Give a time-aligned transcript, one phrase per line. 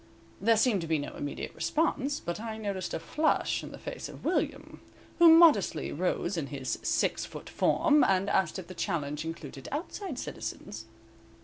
[0.41, 4.09] There seemed to be no immediate response, but I noticed a flush in the face
[4.09, 4.79] of William,
[5.19, 10.17] who modestly rose in his six foot form and asked if the challenge included outside
[10.17, 10.85] citizens?